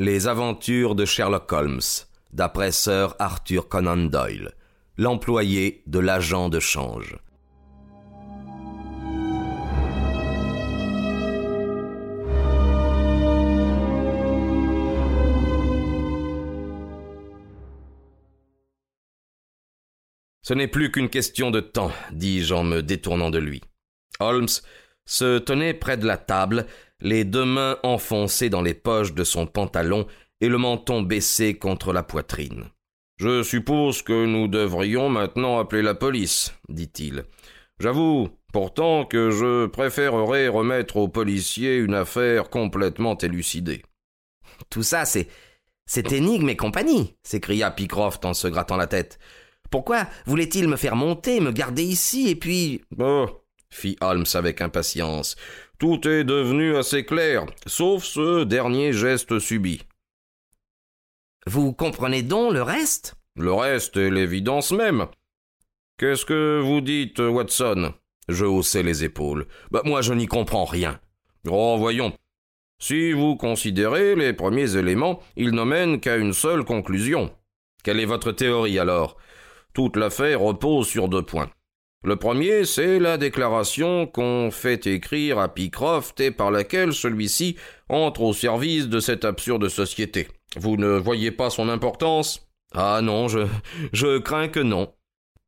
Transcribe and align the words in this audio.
Les 0.00 0.28
aventures 0.28 0.94
de 0.94 1.04
Sherlock 1.04 1.50
Holmes, 1.50 1.80
d'après 2.32 2.70
Sir 2.70 3.16
Arthur 3.18 3.68
Conan 3.68 3.96
Doyle, 3.96 4.52
l'employé 4.96 5.82
de 5.88 5.98
l'agent 5.98 6.48
de 6.48 6.60
change. 6.60 7.18
Ce 20.42 20.54
n'est 20.54 20.68
plus 20.68 20.92
qu'une 20.92 21.08
question 21.08 21.50
de 21.50 21.58
temps, 21.58 21.90
dis-je 22.12 22.54
en 22.54 22.62
me 22.62 22.82
détournant 22.82 23.30
de 23.30 23.38
lui. 23.38 23.62
Holmes 24.20 24.46
se 25.06 25.38
tenait 25.38 25.74
près 25.74 25.96
de 25.96 26.06
la 26.06 26.18
table, 26.18 26.66
les 27.00 27.24
deux 27.24 27.44
mains 27.44 27.78
enfoncées 27.82 28.50
dans 28.50 28.62
les 28.62 28.74
poches 28.74 29.14
de 29.14 29.24
son 29.24 29.46
pantalon 29.46 30.06
et 30.40 30.48
le 30.48 30.58
menton 30.58 31.02
baissé 31.02 31.54
contre 31.54 31.92
la 31.92 32.02
poitrine. 32.02 32.64
Je 33.16 33.42
suppose 33.42 34.02
que 34.02 34.26
nous 34.26 34.46
devrions 34.46 35.08
maintenant 35.08 35.58
appeler 35.58 35.82
la 35.82 35.94
police, 35.94 36.54
dit-il. 36.68 37.24
J'avoue, 37.80 38.28
pourtant, 38.52 39.04
que 39.04 39.30
je 39.30 39.66
préférerais 39.66 40.48
remettre 40.48 40.96
aux 40.96 41.08
policiers 41.08 41.76
une 41.76 41.94
affaire 41.94 42.48
complètement 42.48 43.18
élucidée. 43.18 43.82
Tout 44.70 44.84
ça, 44.84 45.04
c'est. 45.04 45.28
c'est 45.86 46.12
énigme 46.12 46.48
et 46.48 46.56
compagnie, 46.56 47.16
s'écria 47.22 47.70
Pycroft 47.70 48.24
en 48.24 48.34
se 48.34 48.46
grattant 48.46 48.76
la 48.76 48.86
tête. 48.86 49.18
Pourquoi 49.70 50.06
voulait-il 50.26 50.68
me 50.68 50.76
faire 50.76 50.96
monter, 50.96 51.40
me 51.40 51.52
garder 51.52 51.82
ici, 51.82 52.28
et 52.28 52.36
puis. 52.36 52.82
Oh, 52.98 53.26
fit 53.70 53.96
Holmes 54.00 54.26
avec 54.34 54.60
impatience. 54.60 55.36
Tout 55.78 56.06
est 56.08 56.24
devenu 56.24 56.76
assez 56.76 57.04
clair, 57.04 57.46
sauf 57.66 58.04
ce 58.04 58.44
dernier 58.44 58.92
geste 58.92 59.38
subi. 59.38 59.82
Vous 61.46 61.72
comprenez 61.72 62.22
donc 62.22 62.52
le 62.52 62.62
reste? 62.62 63.14
Le 63.36 63.52
reste 63.52 63.96
est 63.96 64.10
l'évidence 64.10 64.72
même. 64.72 65.06
Qu'est-ce 65.98 66.26
que 66.26 66.60
vous 66.60 66.80
dites, 66.80 67.20
Watson? 67.20 67.94
Je 68.28 68.44
haussai 68.44 68.82
les 68.82 69.04
épaules. 69.04 69.46
Bah, 69.70 69.82
moi, 69.84 70.02
je 70.02 70.12
n'y 70.12 70.26
comprends 70.26 70.64
rien. 70.64 71.00
Oh, 71.48 71.76
voyons. 71.78 72.12
Si 72.80 73.12
vous 73.12 73.36
considérez 73.36 74.14
les 74.14 74.32
premiers 74.32 74.76
éléments, 74.76 75.20
ils 75.36 75.52
ne 75.52 75.64
mènent 75.64 76.00
qu'à 76.00 76.16
une 76.16 76.32
seule 76.32 76.64
conclusion. 76.64 77.34
Quelle 77.82 78.00
est 78.00 78.04
votre 78.04 78.32
théorie 78.32 78.78
alors? 78.78 79.16
Toute 79.72 79.96
l'affaire 79.96 80.40
repose 80.40 80.86
sur 80.86 81.08
deux 81.08 81.22
points. 81.22 81.50
Le 82.04 82.14
premier, 82.14 82.64
c'est 82.64 83.00
la 83.00 83.18
déclaration 83.18 84.06
qu'on 84.06 84.50
fait 84.52 84.86
écrire 84.86 85.40
à 85.40 85.52
Pycroft 85.52 86.20
et 86.20 86.30
par 86.30 86.52
laquelle 86.52 86.92
celui-ci 86.92 87.56
entre 87.88 88.22
au 88.22 88.32
service 88.32 88.88
de 88.88 89.00
cette 89.00 89.24
absurde 89.24 89.68
société. 89.68 90.28
Vous 90.56 90.76
ne 90.76 90.96
voyez 90.96 91.32
pas 91.32 91.50
son 91.50 91.68
importance? 91.68 92.48
Ah 92.72 93.00
non, 93.02 93.26
je, 93.26 93.40
je 93.92 94.18
crains 94.18 94.46
que 94.46 94.60
non. 94.60 94.92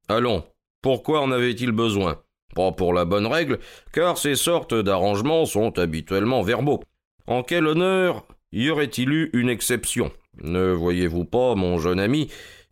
Allons, 0.08 0.44
pourquoi 0.82 1.20
en 1.20 1.30
avait-il 1.30 1.70
besoin? 1.70 2.20
Pas 2.56 2.72
pour 2.72 2.92
la 2.92 3.04
bonne 3.04 3.26
règle, 3.26 3.60
car 3.92 4.18
ces 4.18 4.34
sortes 4.34 4.74
d'arrangements 4.74 5.44
sont 5.44 5.78
habituellement 5.78 6.42
verbaux. 6.42 6.82
En 7.28 7.44
quel 7.44 7.68
honneur 7.68 8.26
y 8.50 8.70
aurait-il 8.70 9.12
eu 9.12 9.30
une 9.34 9.48
exception? 9.48 10.10
Ne 10.42 10.72
voyez-vous 10.72 11.26
pas, 11.26 11.54
mon 11.54 11.78
jeune 11.78 12.00
ami, 12.00 12.28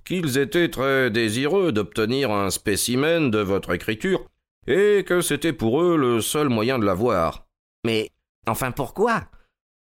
qu'ils 0.09 0.39
étaient 0.39 0.71
très 0.71 1.11
désireux 1.11 1.71
d'obtenir 1.71 2.31
un 2.31 2.49
spécimen 2.49 3.31
de 3.31 3.41
votre 3.41 3.75
écriture, 3.75 4.25
et 4.67 5.05
que 5.07 5.21
c'était 5.21 5.53
pour 5.53 5.83
eux 5.83 5.99
le 5.99 6.23
seul 6.23 6.49
moyen 6.49 6.79
de 6.79 6.87
l'avoir. 6.87 7.47
Mais 7.85 8.09
enfin 8.47 8.71
pourquoi? 8.71 9.25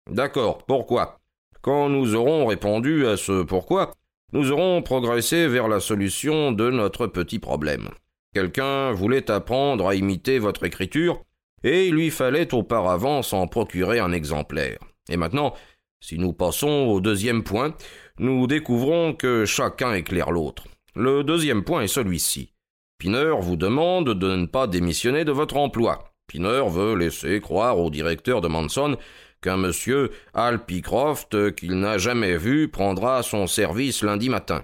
D'accord, 0.10 0.66
pourquoi? 0.66 1.22
Quand 1.62 1.88
nous 1.88 2.14
aurons 2.16 2.46
répondu 2.46 3.08
à 3.08 3.16
ce 3.16 3.44
pourquoi, 3.44 3.94
nous 4.34 4.52
aurons 4.52 4.82
progressé 4.82 5.48
vers 5.48 5.70
la 5.70 5.80
solution 5.80 6.52
de 6.52 6.70
notre 6.70 7.08
petit 7.08 7.40
problème. 7.40 7.88
Quelqu'un 8.34 8.92
voulait 8.92 9.32
apprendre 9.32 9.88
à 9.88 9.96
imiter 9.96 10.40
votre 10.40 10.66
écriture, 10.66 11.24
et 11.64 11.88
il 11.88 11.94
lui 11.94 12.10
fallait 12.10 12.54
auparavant 12.54 13.22
s'en 13.22 13.48
procurer 13.48 14.00
un 14.00 14.12
exemplaire. 14.12 14.80
Et 15.08 15.16
maintenant, 15.16 15.54
si 16.02 16.18
nous 16.18 16.34
passons 16.34 16.88
au 16.90 17.00
deuxième 17.00 17.44
point, 17.44 17.76
nous 18.22 18.46
découvrons 18.46 19.14
que 19.14 19.46
chacun 19.46 19.94
éclaire 19.94 20.30
l'autre. 20.30 20.66
Le 20.96 21.24
deuxième 21.24 21.64
point 21.64 21.82
est 21.82 21.88
celui-ci. 21.88 22.54
Pineur 23.00 23.42
vous 23.42 23.56
demande 23.56 24.14
de 24.14 24.36
ne 24.36 24.46
pas 24.46 24.68
démissionner 24.68 25.26
de 25.26 25.32
votre 25.32 25.58
emploi. 25.58 26.14
Pineur 26.28 26.70
veut 26.70 26.96
laisser 26.96 27.42
croire 27.42 27.80
au 27.80 27.90
directeur 27.90 28.40
de 28.40 28.48
Manson 28.48 28.96
qu'un 29.42 29.58
monsieur 29.58 30.12
Al 30.36 30.64
Pycroft 30.64 31.56
qu'il 31.56 31.80
n'a 31.80 31.98
jamais 31.98 32.38
vu 32.38 32.68
prendra 32.70 33.24
son 33.24 33.48
service 33.48 34.04
lundi 34.04 34.30
matin. 34.30 34.64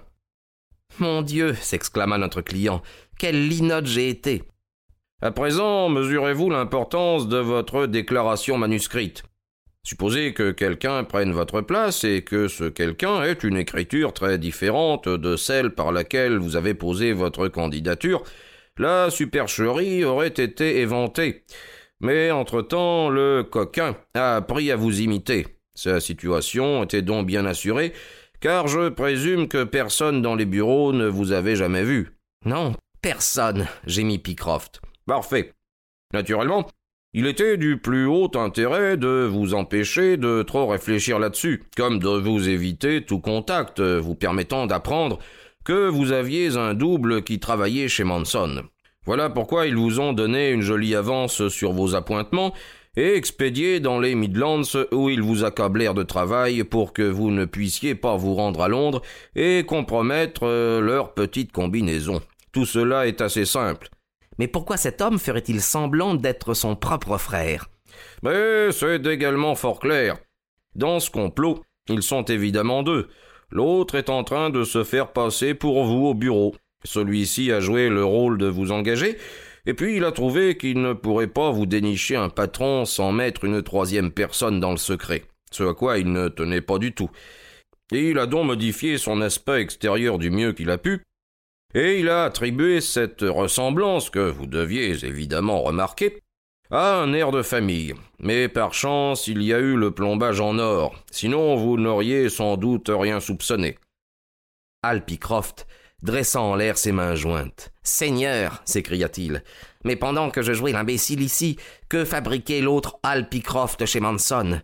Mon 1.00 1.22
Dieu, 1.22 1.54
s'exclama 1.54 2.16
notre 2.16 2.42
client, 2.42 2.80
quelle 3.18 3.48
linotte 3.48 3.86
j'ai 3.86 4.08
été. 4.08 4.44
À 5.20 5.32
présent, 5.32 5.88
mesurez-vous 5.88 6.48
l'importance 6.48 7.26
de 7.26 7.38
votre 7.38 7.86
déclaration 7.86 8.56
manuscrite. 8.56 9.24
Supposez 9.88 10.34
que 10.34 10.50
quelqu'un 10.50 11.02
prenne 11.04 11.32
votre 11.32 11.62
place 11.62 12.04
et 12.04 12.20
que 12.20 12.46
ce 12.46 12.64
quelqu'un 12.64 13.22
ait 13.22 13.32
une 13.32 13.56
écriture 13.56 14.12
très 14.12 14.36
différente 14.36 15.08
de 15.08 15.34
celle 15.34 15.70
par 15.70 15.92
laquelle 15.92 16.36
vous 16.36 16.56
avez 16.56 16.74
posé 16.74 17.14
votre 17.14 17.48
candidature, 17.48 18.22
la 18.76 19.08
supercherie 19.08 20.04
aurait 20.04 20.28
été 20.28 20.80
éventée. 20.80 21.42
Mais 22.00 22.30
entre-temps, 22.30 23.08
le 23.08 23.42
coquin 23.42 23.96
a 24.12 24.36
appris 24.36 24.70
à 24.70 24.76
vous 24.76 25.00
imiter. 25.00 25.46
Sa 25.74 26.00
situation 26.00 26.84
était 26.84 27.00
donc 27.00 27.26
bien 27.26 27.46
assurée, 27.46 27.94
car 28.40 28.68
je 28.68 28.90
présume 28.90 29.48
que 29.48 29.64
personne 29.64 30.20
dans 30.20 30.34
les 30.34 30.44
bureaux 30.44 30.92
ne 30.92 31.06
vous 31.06 31.32
avait 31.32 31.56
jamais 31.56 31.82
vu. 31.82 32.10
Non, 32.44 32.74
personne, 33.00 33.66
gémit 33.86 34.18
Pycroft. 34.18 34.82
Parfait. 35.06 35.54
Naturellement, 36.12 36.66
il 37.14 37.26
était 37.26 37.56
du 37.56 37.78
plus 37.78 38.06
haut 38.06 38.30
intérêt 38.34 38.96
de 38.96 39.26
vous 39.30 39.54
empêcher 39.54 40.16
de 40.16 40.42
trop 40.42 40.66
réfléchir 40.66 41.18
là-dessus, 41.18 41.62
comme 41.76 41.98
de 41.98 42.08
vous 42.08 42.48
éviter 42.48 43.02
tout 43.02 43.20
contact 43.20 43.80
vous 43.80 44.14
permettant 44.14 44.66
d'apprendre 44.66 45.18
que 45.64 45.88
vous 45.88 46.12
aviez 46.12 46.56
un 46.56 46.74
double 46.74 47.22
qui 47.22 47.40
travaillait 47.40 47.88
chez 47.88 48.04
Manson. 48.04 48.62
Voilà 49.06 49.30
pourquoi 49.30 49.66
ils 49.66 49.76
vous 49.76 50.00
ont 50.00 50.12
donné 50.12 50.50
une 50.50 50.60
jolie 50.60 50.94
avance 50.94 51.48
sur 51.48 51.72
vos 51.72 51.94
appointements 51.94 52.52
et 52.96 53.14
expédié 53.14 53.80
dans 53.80 54.00
les 54.00 54.14
Midlands 54.14 54.62
où 54.92 55.08
ils 55.08 55.22
vous 55.22 55.44
accablèrent 55.44 55.94
de 55.94 56.02
travail 56.02 56.64
pour 56.64 56.92
que 56.92 57.02
vous 57.02 57.30
ne 57.30 57.46
puissiez 57.46 57.94
pas 57.94 58.16
vous 58.16 58.34
rendre 58.34 58.60
à 58.60 58.68
Londres 58.68 59.00
et 59.34 59.64
compromettre 59.66 60.44
leur 60.80 61.14
petite 61.14 61.52
combinaison. 61.52 62.20
Tout 62.52 62.66
cela 62.66 63.06
est 63.06 63.20
assez 63.20 63.44
simple. 63.44 63.88
Mais 64.38 64.48
pourquoi 64.48 64.76
cet 64.76 65.00
homme 65.00 65.18
ferait-il 65.18 65.60
semblant 65.60 66.14
d'être 66.14 66.54
son 66.54 66.76
propre 66.76 67.18
frère? 67.18 67.68
Mais 68.22 68.70
c'est 68.72 69.04
également 69.06 69.54
fort 69.54 69.80
clair. 69.80 70.18
Dans 70.74 71.00
ce 71.00 71.10
complot, 71.10 71.62
ils 71.88 72.02
sont 72.02 72.24
évidemment 72.24 72.82
deux. 72.82 73.08
L'autre 73.50 73.94
est 73.94 74.10
en 74.10 74.24
train 74.24 74.50
de 74.50 74.64
se 74.64 74.84
faire 74.84 75.12
passer 75.12 75.54
pour 75.54 75.84
vous 75.84 76.06
au 76.06 76.14
bureau. 76.14 76.54
Celui-ci 76.84 77.50
a 77.50 77.60
joué 77.60 77.88
le 77.88 78.04
rôle 78.04 78.38
de 78.38 78.46
vous 78.46 78.70
engager, 78.70 79.18
et 79.66 79.74
puis 79.74 79.96
il 79.96 80.04
a 80.04 80.12
trouvé 80.12 80.56
qu'il 80.56 80.80
ne 80.80 80.92
pourrait 80.92 81.26
pas 81.26 81.50
vous 81.50 81.66
dénicher 81.66 82.14
un 82.14 82.28
patron 82.28 82.84
sans 82.84 83.10
mettre 83.10 83.44
une 83.44 83.62
troisième 83.62 84.12
personne 84.12 84.60
dans 84.60 84.70
le 84.70 84.76
secret, 84.76 85.24
ce 85.50 85.64
à 85.64 85.74
quoi 85.74 85.98
il 85.98 86.12
ne 86.12 86.28
tenait 86.28 86.60
pas 86.60 86.78
du 86.78 86.92
tout. 86.92 87.10
Et 87.92 88.10
il 88.10 88.18
a 88.18 88.26
donc 88.26 88.46
modifié 88.46 88.98
son 88.98 89.20
aspect 89.22 89.60
extérieur 89.60 90.18
du 90.18 90.30
mieux 90.30 90.52
qu'il 90.52 90.70
a 90.70 90.78
pu, 90.78 91.02
et 91.74 92.00
il 92.00 92.08
a 92.08 92.24
attribué 92.24 92.80
cette 92.80 93.22
ressemblance, 93.22 94.10
que 94.10 94.30
vous 94.30 94.46
deviez 94.46 95.04
évidemment 95.04 95.62
remarquer, 95.62 96.22
à 96.70 96.96
un 96.96 97.12
air 97.12 97.30
de 97.30 97.42
famille. 97.42 97.94
Mais 98.18 98.48
par 98.48 98.74
chance, 98.74 99.26
il 99.26 99.42
y 99.42 99.54
a 99.54 99.58
eu 99.58 99.76
le 99.76 99.90
plombage 99.90 100.40
en 100.40 100.58
or, 100.58 100.96
sinon 101.10 101.56
vous 101.56 101.78
n'auriez 101.78 102.28
sans 102.28 102.56
doute 102.56 102.90
rien 102.92 103.20
soupçonné. 103.20 103.78
Al 104.82 105.04
Pycroft, 105.04 105.66
dressant 106.02 106.52
en 106.52 106.54
l'air 106.56 106.78
ses 106.78 106.92
mains 106.92 107.14
jointes. 107.14 107.72
Seigneur, 107.82 108.62
s'écria-t-il, 108.64 109.42
mais 109.84 109.96
pendant 109.96 110.30
que 110.30 110.42
je 110.42 110.52
jouais 110.52 110.72
l'imbécile 110.72 111.22
ici, 111.22 111.56
que 111.88 112.04
fabriquait 112.04 112.60
l'autre 112.60 112.98
Al 113.02 113.28
Pycroft 113.28 113.86
chez 113.86 114.00
Manson? 114.00 114.60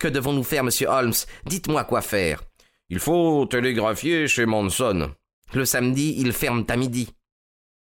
Que 0.00 0.08
devons-nous 0.08 0.42
faire, 0.42 0.64
monsieur 0.64 0.88
Holmes? 0.88 1.12
Dites-moi 1.46 1.84
quoi 1.84 2.02
faire. 2.02 2.42
Il 2.90 2.98
faut 2.98 3.46
télégraphier 3.46 4.28
chez 4.28 4.46
Manson. 4.46 5.12
Le 5.54 5.64
samedi, 5.64 6.14
ils 6.18 6.32
ferment 6.32 6.64
à 6.68 6.76
midi. 6.76 7.14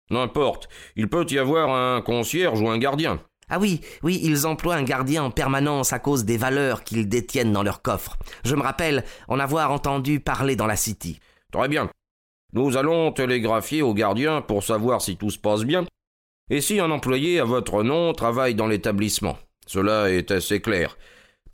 N'importe. 0.10 0.70
Il 0.96 1.10
peut 1.10 1.26
y 1.30 1.40
avoir 1.40 1.70
un 1.70 2.02
concierge 2.02 2.62
ou 2.62 2.70
un 2.70 2.78
gardien. 2.78 3.20
Ah 3.50 3.60
oui, 3.60 3.82
oui, 4.04 4.20
ils 4.24 4.46
emploient 4.46 4.76
un 4.76 4.84
gardien 4.84 5.24
en 5.24 5.32
permanence 5.32 5.94
à 5.94 6.00
cause 6.00 6.26
des 6.26 6.38
valeurs 6.38 6.84
qu'ils 6.84 7.08
détiennent 7.08 7.54
dans 7.54 7.64
leur 7.64 7.82
coffre. 7.82 8.18
Je 8.44 8.56
me 8.56 8.62
rappelle 8.62 9.04
en 9.28 9.40
avoir 9.40 9.72
entendu 9.72 10.20
parler 10.20 10.56
dans 10.56 10.68
la 10.68 10.76
City. 10.76 11.20
Très 11.52 11.68
bien. 11.70 11.90
Nous 12.54 12.78
allons 12.78 13.12
télégraphier 13.12 13.82
au 13.82 13.94
gardien 13.94 14.42
pour 14.42 14.64
savoir 14.64 15.02
si 15.02 15.18
tout 15.18 15.30
se 15.30 15.40
passe 15.40 15.64
bien 15.64 15.86
et 16.50 16.62
si 16.62 16.80
un 16.80 16.92
employé 16.92 17.40
à 17.40 17.46
votre 17.46 17.84
nom 17.84 18.14
travaille 18.14 18.56
dans 18.56 18.68
l'établissement. 18.68 19.38
Cela 19.66 20.10
est 20.10 20.32
assez 20.32 20.62
clair. 20.62 20.98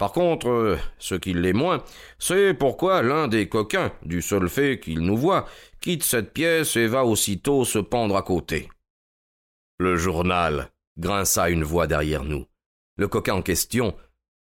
Par 0.04 0.12
contre, 0.12 0.50
euh, 0.50 0.78
ce 1.00 1.16
qui 1.16 1.34
l'est 1.34 1.54
moins, 1.54 1.82
c'est 2.20 2.54
pourquoi 2.54 3.02
l'un 3.02 3.30
des 3.30 3.48
coquins, 3.48 3.94
du 4.04 4.22
seul 4.22 4.50
fait 4.50 4.82
qu'il 4.82 5.00
nous 5.00 5.16
voit, 5.16 5.48
quitte 5.80 6.04
cette 6.04 6.34
pièce 6.34 6.76
et 6.76 6.88
va 6.88 7.06
aussitôt 7.06 7.64
se 7.64 7.80
pendre 7.80 8.18
à 8.18 8.22
côté. 8.22 8.70
Le 9.80 9.96
journal, 9.96 10.72
grinça 10.98 11.50
une 11.50 11.64
voix 11.64 11.88
derrière 11.88 12.26
nous. 12.26 12.46
Le 12.98 13.08
coquin 13.08 13.36
en 13.36 13.42
question, 13.42 13.96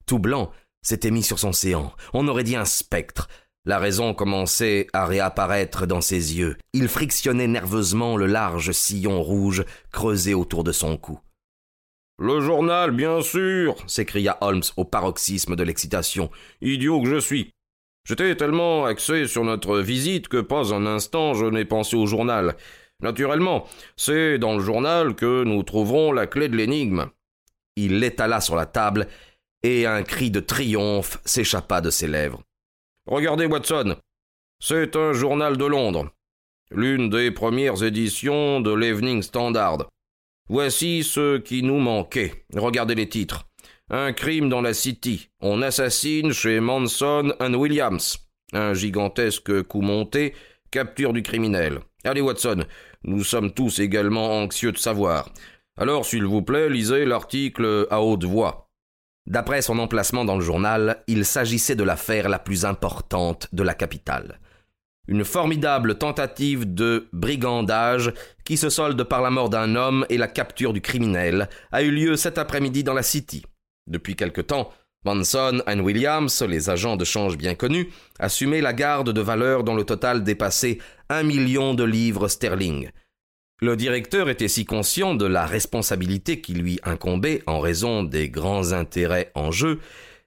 tout 0.05 0.19
blanc, 0.19 0.51
s'était 0.83 1.11
mis 1.11 1.23
sur 1.23 1.39
son 1.39 1.55
séant. 1.55 1.91
On 2.13 2.29
aurait 2.29 2.45
dit 2.45 2.57
un 2.57 2.67
spectre. 2.67 3.27
La 3.65 3.79
raison 3.79 4.13
commençait 4.13 4.89
à 4.93 5.07
réapparaître 5.07 5.87
dans 5.87 6.03
ses 6.03 6.37
yeux. 6.37 6.59
Il 6.75 6.87
frictionnait 6.87 7.49
nerveusement 7.49 8.19
le 8.19 8.27
large 8.27 8.73
sillon 8.73 9.23
rouge 9.23 9.65
creusé 9.91 10.35
autour 10.35 10.65
de 10.65 10.73
son 10.73 10.99
cou. 10.99 11.19
Le 12.19 12.41
journal, 12.41 12.93
bien 12.93 13.21
sûr 13.21 13.77
s'écria 13.87 14.39
Holmes 14.41 14.63
au 14.79 14.85
paroxysme 14.85 15.55
de 15.55 15.63
l'excitation. 15.63 16.31
Idiot 16.63 17.03
que 17.03 17.11
je 17.11 17.21
suis. 17.21 17.51
J'étais 18.05 18.35
tellement 18.37 18.87
axé 18.87 19.27
sur 19.27 19.45
notre 19.45 19.81
visite 19.81 20.29
que 20.29 20.41
pas 20.41 20.73
un 20.73 20.87
instant 20.87 21.35
je 21.35 21.45
n'ai 21.45 21.67
pensé 21.67 21.95
au 21.95 22.07
journal. 22.07 22.57
Naturellement, 23.01 23.67
c'est 23.97 24.39
dans 24.39 24.55
le 24.55 24.63
journal 24.63 25.15
que 25.15 25.45
nous 25.45 25.63
trouverons 25.63 26.13
la 26.13 26.27
clé 26.27 26.49
de 26.49 26.57
l'énigme. 26.57 27.11
Il 27.77 27.99
l'étala 27.99 28.41
sur 28.41 28.57
la 28.57 28.65
table 28.65 29.09
et 29.63 29.85
un 29.85 30.03
cri 30.03 30.31
de 30.31 30.41
triomphe 30.41 31.19
s'échappa 31.27 31.83
de 31.83 31.91
ses 31.91 32.07
lèvres. 32.07 32.43
Regardez, 33.07 33.45
Watson. 33.45 33.97
C'est 34.59 34.97
un 34.97 35.13
journal 35.13 35.59
de 35.59 35.67
Londres. 35.67 36.11
L'une 36.71 37.11
des 37.11 37.31
premières 37.31 37.83
éditions 37.83 38.63
de 38.63 38.73
l'Evening 38.73 39.21
Standard. 39.21 39.87
Voici 40.49 41.03
ce 41.03 41.39
qui 41.39 41.63
nous 41.63 41.79
manquait. 41.79 42.45
Regardez 42.55 42.95
les 42.95 43.09
titres. 43.09 43.49
Un 43.91 44.13
crime 44.13 44.49
dans 44.49 44.61
la 44.61 44.75
City. 44.75 45.29
On 45.41 45.61
assassine 45.61 46.33
chez 46.33 46.61
Manson 46.61 47.35
and 47.41 47.55
Williams. 47.55 48.19
Un 48.53 48.73
gigantesque 48.73 49.63
coup 49.65 49.81
monté. 49.81 50.35
Capture 50.71 51.13
du 51.13 51.23
criminel. 51.23 51.81
Allez, 52.05 52.21
Watson. 52.21 52.65
Nous 53.03 53.25
sommes 53.25 53.53
tous 53.53 53.81
également 53.81 54.41
anxieux 54.41 54.73
de 54.73 54.79
savoir. 54.79 55.31
Alors, 55.77 56.07
s'il 56.07 56.25
vous 56.25 56.43
plaît, 56.43 56.71
lisez 56.71 57.05
l'article 57.05 57.87
à 57.91 58.01
haute 58.01 58.25
voix. 58.25 58.71
D'après 59.27 59.63
son 59.63 59.81
emplacement 59.81 60.25
dans 60.25 60.37
le 60.37 60.45
journal, 60.45 61.03
il 61.09 61.25
s'agissait 61.25 61.75
de 61.75 61.83
l'affaire 61.83 62.29
la 62.29 62.39
plus 62.39 62.65
importante 62.65 63.49
de 63.53 63.65
la 63.65 63.75
capitale. 63.75 64.39
Une 65.09 65.25
formidable 65.25 65.99
tentative 65.99 66.75
de 66.75 67.09
brigandage 67.13 68.13
qui 68.45 68.57
se 68.57 68.71
solde 68.71 69.03
par 69.05 69.23
la 69.23 69.31
mort 69.31 69.51
d'un 69.51 69.77
homme 69.77 70.05
et 70.09 70.19
la 70.19 70.27
capture 70.27 70.73
du 70.73 70.81
criminel 70.81 71.49
a 71.71 71.83
eu 71.83 71.91
lieu 71.91 72.17
cet 72.17 72.39
après-midi 72.39 72.83
dans 72.83 72.95
la 72.95 73.05
City. 73.05 73.45
Depuis 73.87 74.17
quelque 74.17 74.41
temps, 74.41 74.73
Manson 75.05 75.63
and 75.69 75.79
Williams, 75.79 76.43
les 76.43 76.69
agents 76.69 76.97
de 76.97 77.05
change 77.05 77.39
bien 77.39 77.55
connus, 77.55 77.91
assumaient 78.19 78.61
la 78.61 78.73
garde 78.73 79.13
de 79.13 79.21
valeur 79.21 79.63
dont 79.63 79.77
le 79.77 79.85
total 79.85 80.25
dépassait 80.25 80.79
un 81.09 81.23
million 81.23 81.75
de 81.75 81.85
livres 81.85 82.27
sterling. 82.27 82.91
Le 83.63 83.77
directeur 83.77 84.29
était 84.29 84.49
si 84.49 84.65
conscient 84.65 85.15
de 85.15 85.25
la 85.25 85.47
responsabilité 85.47 86.41
qui 86.41 86.55
lui 86.55 86.81
incombait 86.83 87.43
en 87.47 87.61
raison 87.61 88.03
des 88.03 88.29
grands 88.29 88.73
intérêts 88.73 89.31
en 89.35 89.53
jeu, 89.53 89.79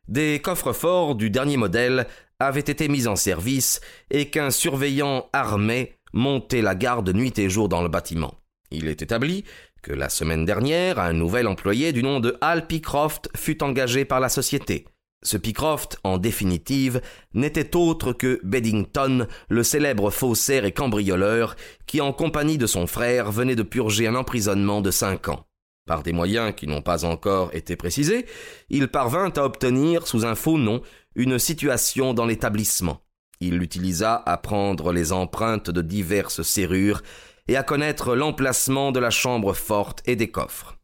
des 0.08 0.40
coffres 0.40 0.74
forts 0.74 1.16
du 1.16 1.30
dernier 1.30 1.58
modèle 1.58 2.08
avaient 2.40 2.60
été 2.60 2.88
mis 2.88 3.08
en 3.08 3.16
service 3.16 3.82
et 4.10 4.30
qu'un 4.30 4.52
surveillant 4.52 5.28
armé 5.34 5.96
montait 6.14 6.62
la 6.62 6.76
garde 6.76 7.14
nuit 7.14 7.38
et 7.38 7.50
jour 7.50 7.70
dans 7.70 7.82
le 7.82 7.90
bâtiment. 7.90 8.36
Il 8.72 8.88
est 8.88 9.02
établi 9.02 9.44
que 9.82 9.94
la 9.94 10.10
semaine 10.10 10.46
dernière, 10.46 11.00
un 11.00 11.14
nouvel 11.14 11.48
employé 11.48 11.92
du 11.92 12.04
nom 12.04 12.20
de 12.20 12.38
Hal 12.42 12.68
Pycroft 12.68 13.30
fut 13.36 13.64
engagé 13.64 14.06
par 14.06 14.20
la 14.20 14.30
société. 14.30 14.86
Ce 15.22 15.38
Pycroft, 15.38 16.00
en 16.04 16.18
définitive, 16.18 17.02
n'était 17.34 17.76
autre 17.76 18.14
que 18.14 18.40
Beddington, 18.44 19.28
le 19.50 19.64
célèbre 19.64 20.12
faussaire 20.12 20.64
et 20.64 20.72
cambrioleur, 20.72 21.58
qui, 21.88 22.00
en 22.00 22.14
compagnie 22.14 22.58
de 22.58 22.68
son 22.68 22.88
frère, 22.88 23.32
venait 23.32 23.58
de 23.58 23.64
purger 23.64 24.08
un 24.08 24.16
emprisonnement 24.16 24.82
de 24.82 24.92
cinq 24.92 25.28
ans. 25.28 25.46
Par 25.86 26.04
des 26.04 26.14
moyens 26.14 26.54
qui 26.56 26.68
n'ont 26.68 26.82
pas 26.82 27.06
encore 27.06 27.54
été 27.54 27.76
précisés, 27.76 28.26
il 28.70 28.88
parvint 28.90 29.32
à 29.36 29.44
obtenir, 29.44 30.08
sous 30.08 30.26
un 30.26 30.36
faux 30.36 30.58
nom, 30.58 30.82
une 31.16 31.40
situation 31.40 32.14
dans 32.14 32.26
l'établissement. 32.26 33.02
Il 33.40 33.58
l'utilisa 33.58 34.22
à 34.26 34.38
prendre 34.38 34.92
les 34.92 35.12
empreintes 35.12 35.70
de 35.70 35.82
diverses 35.82 36.42
serrures 36.42 37.02
et 37.48 37.56
à 37.56 37.64
connaître 37.64 38.16
l'emplacement 38.16 38.92
de 38.92 39.00
la 39.00 39.10
chambre 39.10 39.54
forte 39.54 40.02
et 40.06 40.16
des 40.16 40.30
coffres. 40.30 40.78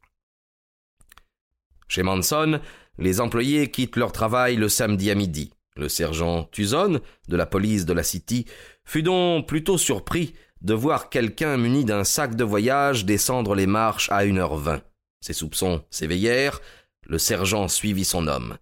Chez 1.87 2.01
Manson, 2.01 2.59
les 2.97 3.21
employés 3.21 3.69
quittent 3.69 3.97
leur 3.97 4.11
travail 4.11 4.55
le 4.55 4.69
samedi 4.69 5.11
à 5.11 5.15
midi. 5.15 5.51
Le 5.75 5.89
sergent 5.89 6.45
Tuzon, 6.51 7.01
de 7.27 7.35
la 7.35 7.45
police 7.45 7.85
de 7.85 7.93
la 7.93 8.03
City, 8.03 8.45
fut 8.85 9.03
donc 9.03 9.47
plutôt 9.47 9.77
surpris 9.77 10.33
de 10.61 10.73
voir 10.73 11.09
quelqu'un 11.09 11.57
muni 11.57 11.85
d'un 11.85 12.03
sac 12.03 12.35
de 12.35 12.43
voyage 12.43 13.05
descendre 13.05 13.55
les 13.55 13.67
marches 13.67 14.09
à 14.11 14.25
une 14.25 14.39
heure 14.39 14.55
vingt. 14.55 14.81
Ses 15.21 15.33
soupçons 15.33 15.83
s'éveillèrent, 15.89 16.61
le 17.07 17.17
sergent 17.17 17.67
suivit 17.67 18.05
son 18.05 18.27
homme. 18.27 18.57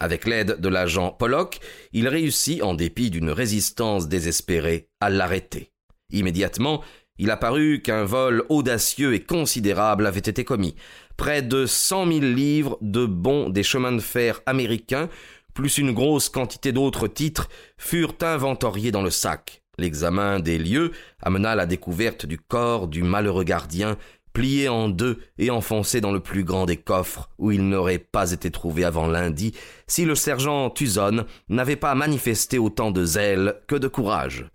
Avec 0.00 0.26
l'aide 0.26 0.60
de 0.60 0.68
l'agent 0.68 1.10
Pollock, 1.10 1.58
il 1.92 2.06
réussit, 2.06 2.62
en 2.62 2.74
dépit 2.74 3.10
d'une 3.10 3.30
résistance 3.30 4.08
désespérée, 4.08 4.88
à 5.00 5.10
l'arrêter. 5.10 5.72
Immédiatement, 6.10 6.84
il 7.18 7.32
apparut 7.32 7.82
qu'un 7.82 8.04
vol 8.04 8.44
audacieux 8.48 9.14
et 9.14 9.22
considérable 9.24 10.06
avait 10.06 10.20
été 10.20 10.44
commis. 10.44 10.76
Près 11.16 11.42
de 11.42 11.66
cent 11.66 12.06
mille 12.06 12.34
livres 12.34 12.78
de 12.80 13.06
bons 13.06 13.50
des 13.50 13.64
chemins 13.64 13.92
de 13.92 14.00
fer 14.00 14.40
américains, 14.46 15.08
plus 15.52 15.78
une 15.78 15.92
grosse 15.92 16.28
quantité 16.28 16.70
d'autres 16.70 17.08
titres, 17.08 17.48
furent 17.76 18.14
inventoriés 18.20 18.92
dans 18.92 19.02
le 19.02 19.10
sac. 19.10 19.62
L'examen 19.78 20.40
des 20.40 20.58
lieux 20.58 20.92
amena 21.22 21.54
la 21.54 21.66
découverte 21.66 22.26
du 22.26 22.36
corps 22.38 22.88
du 22.88 23.02
malheureux 23.04 23.44
gardien, 23.44 23.96
plié 24.32 24.68
en 24.68 24.88
deux 24.88 25.18
et 25.38 25.50
enfoncé 25.50 26.00
dans 26.00 26.12
le 26.12 26.20
plus 26.20 26.44
grand 26.44 26.66
des 26.66 26.76
coffres, 26.76 27.30
où 27.38 27.50
il 27.52 27.68
n'aurait 27.68 27.98
pas 27.98 28.32
été 28.32 28.50
trouvé 28.50 28.84
avant 28.84 29.06
lundi, 29.06 29.54
si 29.86 30.04
le 30.04 30.14
sergent 30.14 30.70
Tuzon 30.70 31.24
n'avait 31.48 31.76
pas 31.76 31.94
manifesté 31.94 32.58
autant 32.58 32.90
de 32.90 33.04
zèle 33.04 33.54
que 33.66 33.76
de 33.76 33.88
courage. 33.88 34.50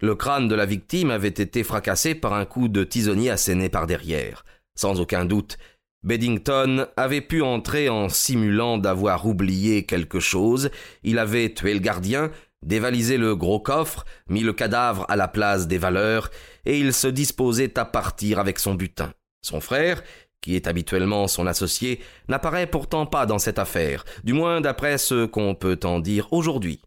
Le 0.00 0.14
crâne 0.14 0.46
de 0.46 0.54
la 0.54 0.66
victime 0.66 1.10
avait 1.10 1.28
été 1.28 1.64
fracassé 1.64 2.14
par 2.14 2.34
un 2.34 2.44
coup 2.44 2.68
de 2.68 2.84
tisonnier 2.84 3.30
asséné 3.30 3.70
par 3.70 3.86
derrière. 3.86 4.44
Sans 4.74 5.00
aucun 5.00 5.24
doute, 5.24 5.56
Beddington 6.02 6.86
avait 6.96 7.22
pu 7.22 7.42
entrer 7.42 7.88
en 7.88 8.08
simulant 8.08 8.78
d'avoir 8.78 9.26
oublié 9.26 9.86
quelque 9.86 10.20
chose, 10.20 10.70
il 11.02 11.18
avait 11.18 11.52
tué 11.52 11.72
le 11.72 11.80
gardien, 11.80 12.30
dévalisé 12.62 13.18
le 13.18 13.36
gros 13.36 13.60
coffre, 13.60 14.04
mis 14.28 14.42
le 14.42 14.52
cadavre 14.52 15.06
à 15.08 15.16
la 15.16 15.28
place 15.28 15.66
des 15.66 15.78
valeurs, 15.78 16.30
et 16.64 16.78
il 16.78 16.92
se 16.92 17.08
disposait 17.08 17.78
à 17.78 17.84
partir 17.84 18.38
avec 18.38 18.58
son 18.58 18.74
butin. 18.74 19.12
Son 19.42 19.60
frère, 19.60 20.02
qui 20.40 20.56
est 20.56 20.66
habituellement 20.66 21.28
son 21.28 21.46
associé, 21.46 22.00
n'apparaît 22.28 22.66
pourtant 22.66 23.06
pas 23.06 23.26
dans 23.26 23.38
cette 23.38 23.58
affaire, 23.58 24.04
du 24.24 24.32
moins 24.32 24.60
d'après 24.60 24.98
ce 24.98 25.26
qu'on 25.26 25.54
peut 25.54 25.80
en 25.84 26.00
dire 26.00 26.32
aujourd'hui 26.32 26.80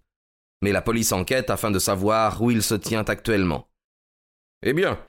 mais 0.62 0.72
la 0.72 0.82
police 0.82 1.12
enquête 1.12 1.50
afin 1.50 1.72
de 1.72 1.80
savoir 1.80 2.42
où 2.42 2.52
il 2.52 2.64
se 2.64 2.76
tient 2.76 3.04
actuellement. 3.08 3.70
Eh 4.64 4.74
bien, 4.74 5.00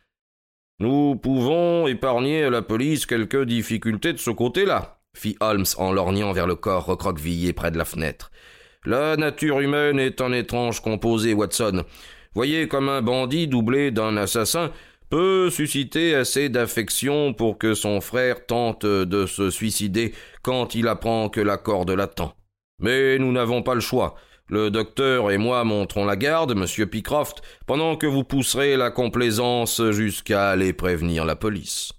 nous 0.79 1.17
pouvons 1.17 1.87
épargner 1.87 2.45
à 2.45 2.51
la 2.51 2.63
police 2.63 3.07
quelques 3.07 3.45
difficultés 3.45 4.13
de 4.13 4.19
ce 4.19 4.31
côté-là, 4.31 5.01
fit 5.17 5.37
Holmes 5.41 5.67
en 5.77 5.93
lorgnant 5.93 6.33
vers 6.33 6.47
le 6.47 6.55
corps 6.55 6.87
recroquevillé 6.87 7.53
près 7.53 7.71
de 7.71 7.79
la 7.79 7.85
fenêtre. 7.85 8.31
La 8.87 9.19
nature 9.19 9.61
humaine 9.61 9.99
est 9.99 10.23
un 10.23 10.33
étrange 10.33 10.81
composé, 10.81 11.35
Watson. 11.35 11.85
Voyez 12.35 12.67
comme 12.67 12.89
un 12.89 13.03
bandit 13.03 13.47
doublé 13.47 13.91
d'un 13.91 14.17
assassin 14.17 14.73
peut 15.11 15.51
susciter 15.51 16.15
assez 16.15 16.49
d'affection 16.49 17.35
pour 17.35 17.59
que 17.59 17.75
son 17.75 18.01
frère 18.01 18.47
tente 18.47 18.87
de 18.87 19.27
se 19.27 19.51
suicider 19.51 20.15
quand 20.41 20.75
il 20.75 20.89
apprend 20.89 21.29
que 21.29 21.43
la 21.43 21.59
corde 21.59 21.91
l'attend. 21.91 22.35
Mais 22.79 23.19
nous 23.19 23.33
n'avons 23.33 23.63
pas 23.63 23.75
le 23.75 23.81
choix. 23.81 24.15
Le 24.49 24.71
docteur 24.71 25.31
et 25.31 25.37
moi 25.37 25.63
monterons 25.65 26.07
la 26.07 26.17
garde, 26.17 26.57
monsieur 26.57 26.87
Pycroft, 26.87 27.43
pendant 27.67 27.97
que 27.97 28.07
vous 28.07 28.25
pousserez 28.25 28.79
la 28.79 28.91
complaisance 28.91 29.83
jusqu'à 29.91 30.49
aller 30.49 30.73
prévenir 30.73 31.27
la 31.27 31.37
police. 31.37 31.93